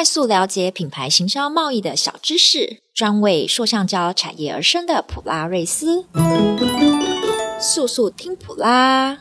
[0.00, 6.06] 快速了解品牌行销贸易的小知识，专为塑橡胶产业而生的普拉瑞斯，
[7.60, 9.18] 速速听普拉！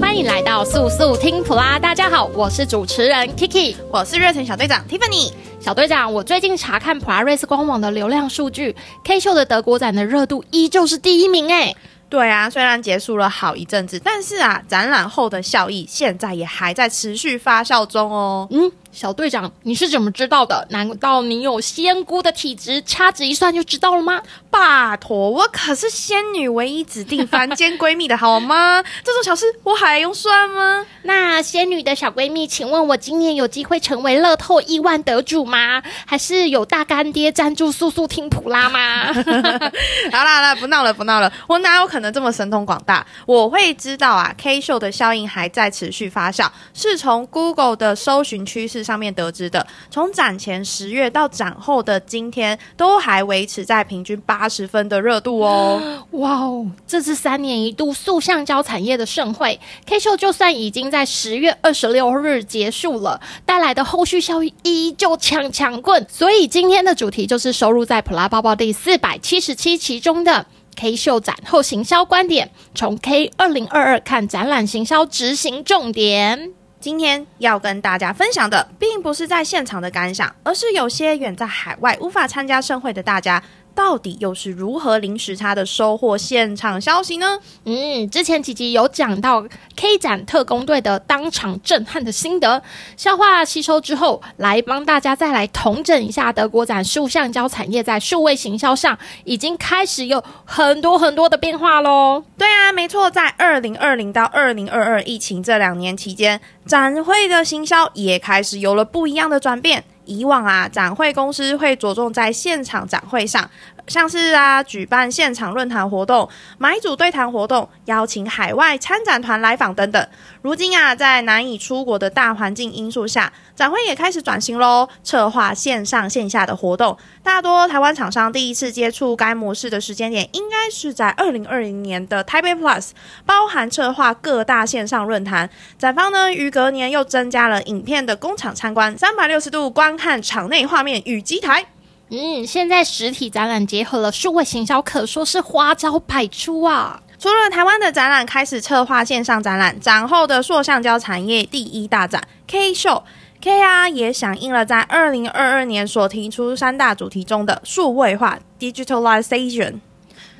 [0.00, 1.78] 欢迎来到速速听普拉！
[1.78, 5.30] 大家好，我是主持人 Kiki，我是热情小队长 Tiffany。
[5.60, 8.74] 小队长，我最近查看普拉瑞斯官网的流量数据
[9.04, 11.76] ，K 秀的德国展的热度依旧是第一名诶。
[12.08, 18.46] 对啊，虽然结束了好一阵子，但是啊，展览后的效益现在也还在持续发酵中哦。
[18.50, 18.70] 嗯。
[18.96, 20.66] 小队长，你是怎么知道的？
[20.70, 24.22] 难道你有仙姑的体质，掐指一算就知道了吗？
[24.50, 28.82] 拜托，我 可是仙女唯一指定凡间闺蜜的好吗？
[29.04, 30.86] 这种小事我还用算吗？
[31.02, 35.82] 那仙女的小闺蜜，请问我今年有机会成为乐透亿万得主吗？
[36.06, 39.12] 还是有大干爹赞助速速听普拉吗？
[39.12, 39.20] 好
[40.24, 43.06] 啦好啦，不闹了不闹了，我哪有可能这么神通广大？
[43.26, 55.82] 我会知道啊，K 秀的效应还在持续发酵，是从 Google 的搜寻趋势上面得知的，从展前十月到展后的今天，都还维持在平均八十分的热度哦。
[56.12, 66.06] 哇哦，这是三年一度塑橡胶产业的盛会，K 秀就算已经在十月二十六日结束了，带来的后续效益依旧强强棍。
[66.08, 76.52] 所以今天的主题就是收录在普拉包包第四百七十七期中的 K 秀展后行销观点，从 K 二零二二看展览行销执行重点。
[76.78, 83.42] 今天要跟大家分享的，并不是在现场的感想，而是有些远在海外无法参加盛会的大家。
[83.76, 87.38] 到底又是如何零时差的收获现场消息呢？
[87.66, 89.46] 嗯，之前几集有讲到
[89.76, 92.62] K 展特工队的当场震撼的心得，
[92.96, 102.24] 消化吸收之后，来帮大家再来统整一下德国展树橡胶产业在数位行销上已经开始有很多很多的变化喽。
[102.38, 109.84] 对啊，没错，在二零二零到二零二二疫情这两年期间，展会的行销也开始有了不一样的转变。
[110.06, 113.48] 以往啊，展会公司会着重在现场展会上，
[113.86, 120.08] 像是啊举办现场论坛活动、买主对谈活动、邀请海外参展团来访等等。
[120.42, 126.96] 如今啊，在难以出国的大环境因素下，展会也开始转型喽，策划线上线下的活动。
[127.22, 132.90] 大多台湾厂商第一次接触该模式的时间点，应该是在二零二零年的台北 Plus，
[133.24, 135.50] 包含策划各大线上论坛。
[135.78, 141.66] 展方呢，于隔年又增加了影片的工厂参观，三百六十度观看场内画面与机台。
[142.08, 147.02] 嗯，现在实体展览结合了数位行销，可说是花招百出啊。
[147.18, 153.02] 除了台湾的展览开始策划线上展览，展后的塑橡胶产业第一大展 K Show。
[153.38, 159.74] K R，也响应了在二零二二年所提出三大主题中的数位化 （Digitalization）。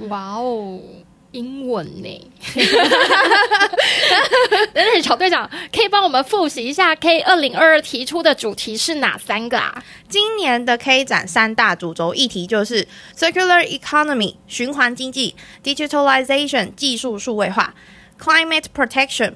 [0.08, 0.80] 哇哦，
[1.32, 2.30] 英文呢？
[4.72, 9.82] 等等，小队长可以帮我们复习一下 K 二零二二提出的主题是哪三个啊？
[10.08, 12.86] 今年的 K 展三大主轴议题就是
[13.16, 17.74] Circular Economy（ 循环经济）、Digitalization（ 技术数位化）、
[18.20, 19.34] Climate Protection（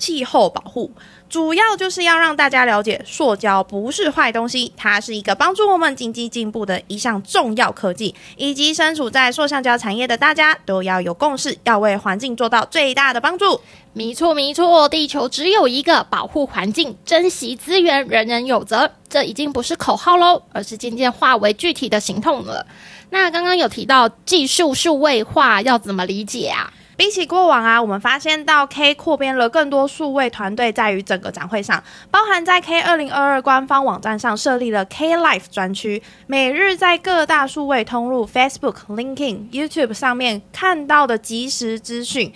[0.00, 0.90] 气候保护）。
[1.30, 13.60] 主要就是要让大家了解，塑胶不是坏东西，它是一个帮助我们经济进步的一项重要科技，以及身处在塑橡胶产业的大家都要有共识，要为环境做到最大的帮助。
[13.92, 18.90] 没错，没错，地球只有一个，保护环境、珍惜资源，人人有责。
[19.08, 22.66] 这已经不是口号喽，而是渐渐化为具体的行动了。
[23.10, 26.72] 那刚刚有提到技术数位化，要怎么理解啊？
[27.00, 42.30] 比起过往啊，我们发现到 K 扩编了更多数位团队，在于整个展会上，包含在 K 二零二二官方网站上设立了 K Life 专区，每日在各大数位通路 Facebook、LinkedIn、YouTube 上面看到的即时资讯，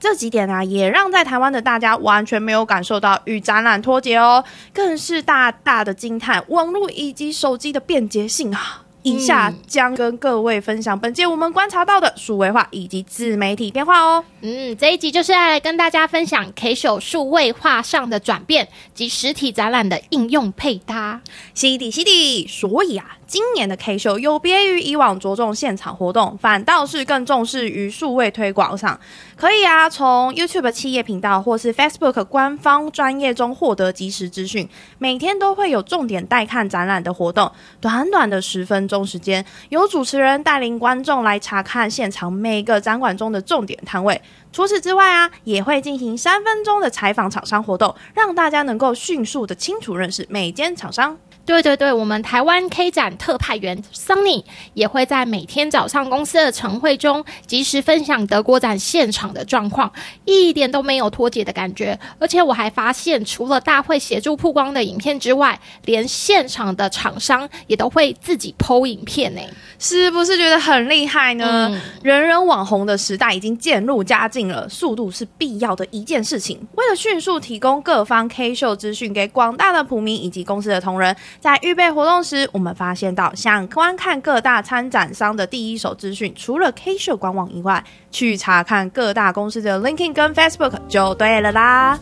[0.00, 8.85] 这几点啊，也让在台湾的大家完全没有感受到与展览脱节哦，更是大大的惊叹网络以及手机的便捷性啊！
[9.06, 14.24] 以下将跟各位分享本届我们观察到的数位化以及自媒体变化哦。
[14.40, 21.20] 嗯，这一集就是要来跟大家分享 K 手数位化上的转变及实体展览的应用配搭。
[21.54, 22.46] 是的，是的。
[22.48, 28.98] 所以啊，今年的 K 秀有别于以往着重现场活动，反倒是更重视于数位推广上。
[29.36, 34.66] 可以啊，从 YouTube 企业频道或是 Facebook 官方专业中获得即时资讯。
[34.96, 44.18] 每天都会有重点带看展览的活动，短短的十分钟时间，由主持人带领观众来查看现场每个展馆中的重点摊位。
[44.50, 51.18] 除此之外啊，也会进行三分钟的采访厂商活动，让大家能够迅速的清楚认识每间厂商。
[51.46, 54.42] 对对对，我们台湾 K 展特派员 Sunny
[54.74, 59.90] 也会在每天早上公司的晨会中，及时分享德国展现场的状况，
[60.24, 61.96] 一点都没有脱节的感觉。
[62.18, 69.40] 而且我还发现，除了大会协助曝光的影片之外，连现场的厂商也都会自己剖影片呢，
[69.78, 71.80] 是不是觉得很厉害呢？
[72.02, 76.58] 人人网红的时代已经渐入佳境了，速度是必要的一件事情。
[76.74, 81.14] 为了迅速提供各方 K 秀资讯给广大的普民以及公司的同仁。
[81.40, 91.98] 在预备活动时，我们发现到想观看各大参展商的第一手资讯，除了 K 秀官网以外，去查看各大公司的 LinkedIn 跟 Facebook 就对了啦。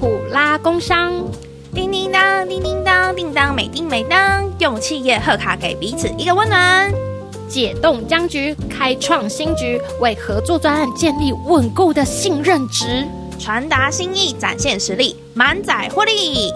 [0.00, 1.12] 普拉工商，
[1.74, 6.92] 叮叮当，叮叮当，叮当美叮美当，用企业贺卡给彼此一个温暖，
[7.48, 13.06] 解冻僵局，开创新局，为合作专案建立稳固的信任值，
[13.38, 16.52] 传达心意，展现实力，满载获利。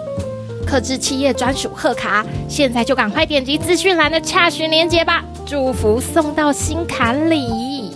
[0.63, 5.23] 克制企业专属贺卡，现在就赶快点击资讯栏的洽询链接吧！
[5.45, 7.92] 祝福送到心坎里。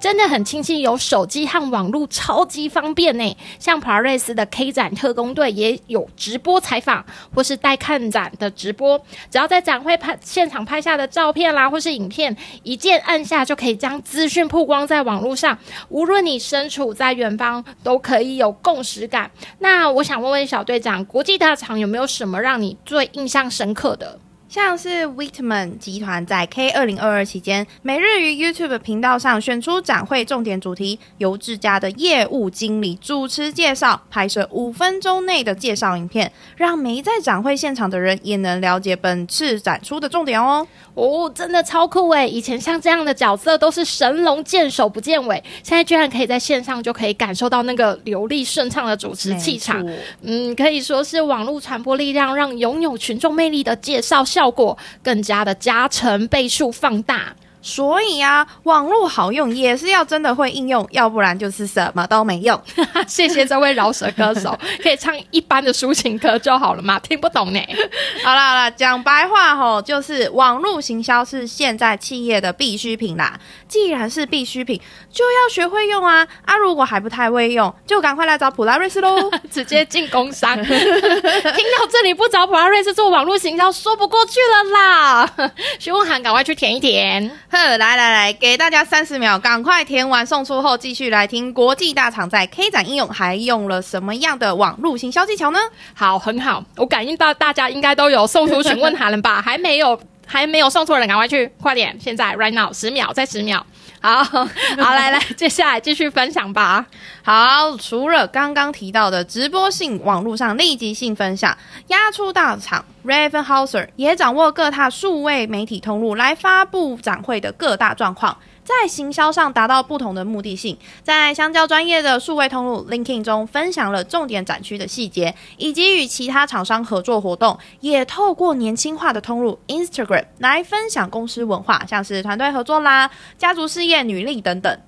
[0.00, 3.36] 真的很庆幸有手机和网络超级方便呢。
[3.58, 7.04] 像普拉瑞斯的 K 展特工队也有直播采访，
[7.34, 8.98] 或是带看展的直播。
[9.30, 15.58] 只要在展会拍现场拍下的照片啦，或是影片，一键按下就可以将资讯曝光在网络上。
[15.90, 19.30] 无论你身处在远方，都可以有共识感。
[19.58, 24.18] 那我想问问小队长，国际大厂有没有什么让你最印象深刻的？
[24.50, 40.66] 像是 Wittmann 集团在 K 二零二二期间，每日于 YouTube 频道上选出展会重点主题，由自家的业务经理主持介绍，拍摄五分钟内的介绍影片，让没在展会现场的人也能了解本次展出的重点哦。
[40.94, 42.28] 哦，真的超酷诶！
[42.28, 49.80] 以前像这样的角色都是神龙见首不见尾，现在居然可以在线上就可以感受到那个流利顺畅的主持气场。
[50.22, 54.39] 嗯，可以说是网络传播力量让拥有群众魅力的介绍效。
[54.40, 57.36] 效果更加的加成倍数放大。
[57.62, 62.60] 所以啊，网络好用也是要真的会应用，要不然就是什么都没用。
[63.06, 66.98] 谢谢这位饶舌歌手， 可以唱一般的抒情歌就好了嘛？
[67.00, 67.60] 听不懂呢。
[68.24, 73.38] 好啦好啦，讲白话吼，就是网络行销是现在企业的必需品啦。
[73.68, 74.80] 既然是必需品，
[75.12, 76.56] 就要学会用啊啊！
[76.56, 80.56] 如果还不太会用，就赶快来找普拉瑞斯喽，直接进工商。
[80.60, 85.32] 听到这里不找普拉瑞斯做网络行销，说不过去了啦。
[85.78, 87.30] 询问函赶快去填一填。
[87.52, 95.58] 呵，来来来，给大家三十秒，赶快填完送出后，继续来听国际大厂在 K 展应用还用了什么样的网络行销技巧呢？
[95.92, 99.42] 好，很好，我感应到大家应该都有送出询问函了吧？
[99.44, 103.66] 还没有，还没有送出的人，赶快去，快点，现在 right now，十秒，再十秒。
[104.00, 106.86] 好好，来来， 接下来继续分享吧。
[107.22, 111.56] 好，除了刚刚提到的直播性网络上立即性分享，
[111.88, 118.36] 压出大厂 Raven Hauser 也掌握各大数位媒体通路来发布展会的各大状况。
[118.70, 134.80] 在行销上达到不同的目的性，在相较专业的数位通路 linking 中分享了重点展区的细节，以及与其他厂商合作活动，也透过年轻化的通路 Instagram 来分享公司文化，像是团队合作啦、家族事业、履历等等。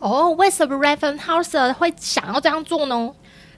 [0.00, 3.12] 哦，为什么 Raven House 会想要这样做呢？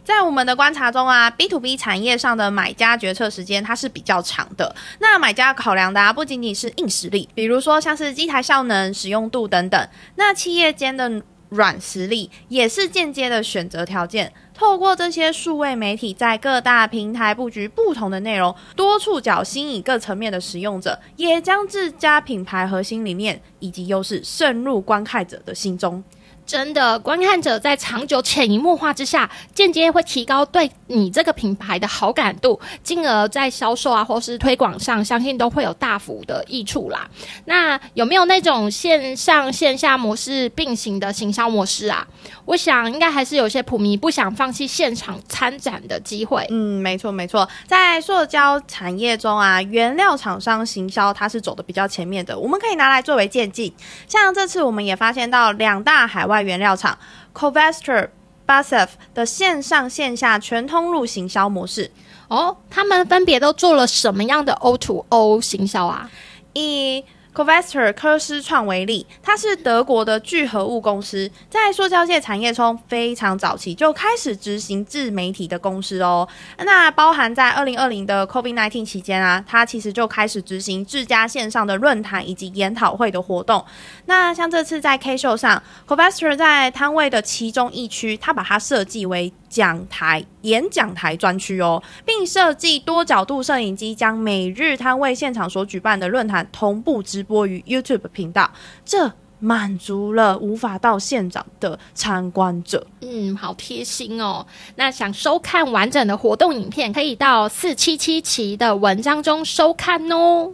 [0.05, 4.75] 在我们的观察中啊，B to B 产业上的买家决策时间它是比较长的。
[4.99, 9.89] 那买家考量的啊，不仅仅是硬实力，比如说像是机台效能、使用度等等。
[10.17, 14.33] 那企业间的软实力也是间接的选择条件。
[14.55, 26.03] 透过这些数位媒体在各大平台布局不同的内容，多触角吸引各层面的使用者，也将自家品牌核心理念以及优势渗入观看者的心中。
[26.45, 37.09] 真的，观看者在长久潜移默化之下，间接会提高对你这个品牌的好感度，进而在销售啊或是推广上，相信都会有大幅的益处啦。
[37.47, 42.07] 那有没有那种线上线下模式并行的行销模式啊？
[42.45, 46.47] 我想应该还是有些普迷不想放弃现场参展的机会。
[46.51, 53.73] 嗯，没错没错，在塑胶产业中啊，原料厂商行销它是走的比较前面的，我们可以拿来作为借镜。
[54.09, 56.99] 像这次我们也发现到两大海外原料厂
[57.35, 58.09] Covestro、
[58.47, 61.91] BASF 的线上线下全通路行销模式
[62.29, 66.11] 哦，他们分别都做了什么样的 O to O 行销啊？
[66.55, 76.29] 一 Covestro 科斯创为例，它是德国的聚合物公司，在塑胶界产业中非常早期就开始执行自媒体的公司哦。
[76.59, 83.65] 那包含在二零二零的 COVID-19 期间啊，它其实就开始执行自家线上的论坛以及研讨会的活动。
[84.05, 98.51] 那像这次在 K 秀上，Covestro 在摊位的其中一区，它把它设计为讲台、演讲台专区哦，并设计多角度摄影机，将每日摊位现场所举办的论坛同步直播于 YouTube 频道。
[98.83, 102.87] 这满足了无法到现场的参观者。
[103.03, 104.47] 嗯，好贴心哦。
[104.77, 110.51] 那想收看完整的活动影片，可以到四七七期的文章中收看哦。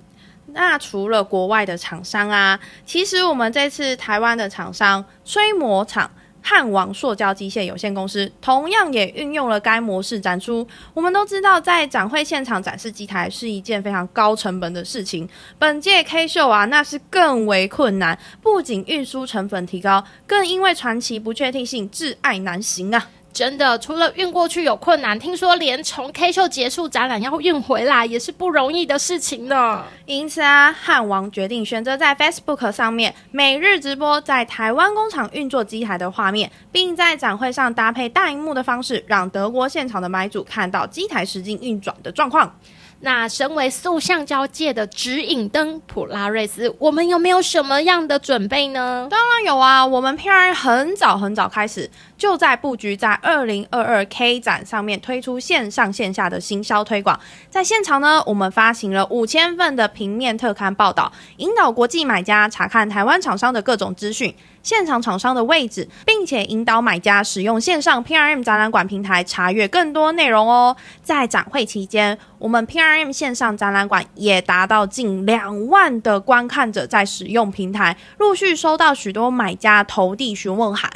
[0.47, 6.11] 那除了国外的厂商啊，其实我们这次台湾的厂商吹膜厂。
[6.43, 10.67] 汉王塑胶机械有限公司同样也运用了该模式展出。
[10.95, 15.29] 我们都知道，在展会现场展示机台是一件非常高成本的事情。
[15.59, 23.07] 本届 K 秀啊，那是更为困难，不仅运输成本提高，更因为传奇不确定性，挚爱难行啊。
[23.39, 29.85] 真的，除了运过去有困难，听说连从 K 秀结束展览要运回来也是不容易的事情呢。
[30.07, 42.53] 因此啊，汉王决定选择在 Facebook 上面每日直播在台湾工厂运作机台的画面，并在展会上搭配大荧幕的方式，让德国现场的买主看到机台实际运转的状况。
[43.01, 49.07] 那身为塑橡胶界的指引灯，普拉瑞斯，我们有没有什么样的准备呢？
[49.09, 57.19] 当然有啊，我们 PRM 很早很早开始就在布局，在二零二二 K 展上面推出线上线下的行销推广。
[57.49, 64.35] 在现场呢，我们发行了五千份的平面特刊报道，引导国际买家查看台湾厂商的各种资讯。
[64.69, 70.77] 现场厂商的位置，并且引导买家使用线上 PRM 展览馆平台查阅更多内容哦。
[71.03, 80.93] 在展会期间，我们 PRM 线上展览馆也达到近两万的观看者在使用平台，陆续收到许多买家投递询问函。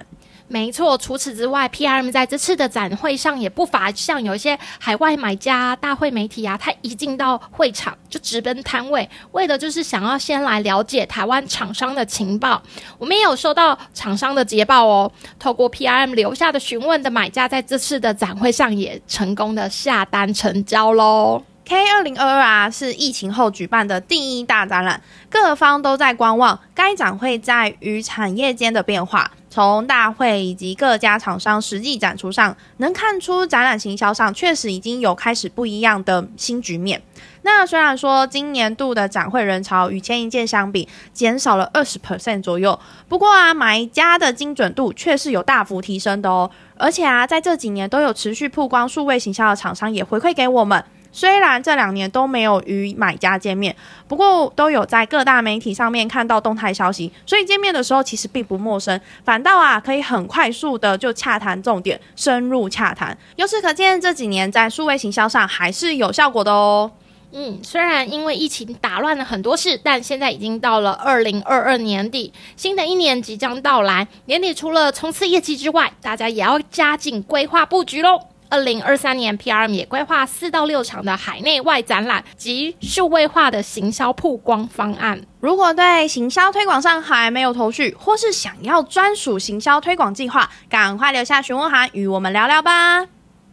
[0.53, 12.63] 没错，除此之外，PRM 在这次的展会上也不乏像有一些海外买家、大会媒体啊，他一进到会场就直奔摊位，为的就是想要先来了解台湾厂商的情报。
[12.99, 21.43] 我们也有收到厂商的捷报哦，透过 PRM 留下的询问的买家，在这次的展会上也成功的下单成交喽。
[21.65, 25.01] K 二零二二啊，是疫情后举办的第一大展览，
[25.31, 29.31] 各方都在观望该展会在与产业间的变化。
[29.49, 37.03] 从大会以及各家厂商实际展出上，能看出展览行销上确实已经有开始不一样的新局面。
[37.43, 42.79] 那虽然说今年度的展会人潮与前一届相比减少了二十 percent 左右，
[43.09, 46.51] 不过啊，买家的精准度却是有大幅提升的哦。
[46.79, 50.83] 而且啊，在这几年都有持续曝光数位行销的厂商也回馈给我们。
[51.13, 53.77] 虽然这两年都没有与买家见面，
[54.09, 63.17] 不过都有在各大媒体上面看到动态消息，所以见面的时候其实并不陌生，反倒啊可以很快速的就洽谈重点，深入洽谈。
[63.37, 66.91] 由此可见，这几年在数位行销上还是有效果的哦。
[67.35, 78.21] 嗯，虽然因为疫情打乱了很多事，但现在已经到了二零二二年底，新的一年即将到来，年底除了冲刺业绩之外，大家也要加紧规划布局喽。
[78.53, 85.23] 二零二三年，PRM 也规划四到六场的海内外展览及数位化的行销曝光方案。
[85.41, 93.07] 如果对行销推广上还没有头绪，或是想要专属行销推广计划，赶快留下询问函与我们聊聊吧。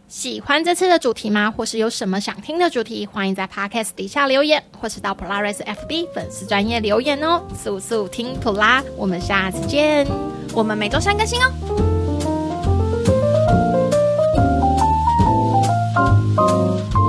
[0.06, 1.50] 喜欢这次的主题吗？
[1.50, 3.06] 或是有什么想听的主题？
[3.06, 7.40] 欢迎在 Podcast 底下留言，或是到 Polaris FB 粉丝专业留言哦。
[7.56, 10.06] 速速听普拉，我们下次见。
[10.52, 11.89] 我们每周三更新哦。
[16.36, 16.99] 嗯。